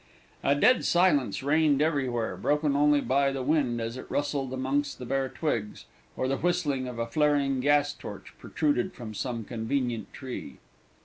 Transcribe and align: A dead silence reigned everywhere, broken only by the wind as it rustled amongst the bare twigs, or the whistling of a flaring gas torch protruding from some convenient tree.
A 0.43 0.55
dead 0.55 0.83
silence 0.83 1.43
reigned 1.43 1.79
everywhere, 1.79 2.35
broken 2.35 2.75
only 2.75 3.01
by 3.01 3.31
the 3.31 3.43
wind 3.43 3.79
as 3.79 3.97
it 3.97 4.09
rustled 4.09 4.51
amongst 4.51 4.97
the 4.97 5.05
bare 5.05 5.29
twigs, 5.29 5.85
or 6.17 6.27
the 6.27 6.37
whistling 6.37 6.87
of 6.87 6.97
a 6.97 7.05
flaring 7.05 7.59
gas 7.59 7.93
torch 7.93 8.33
protruding 8.39 8.89
from 8.89 9.13
some 9.13 9.43
convenient 9.43 10.11
tree. 10.11 10.57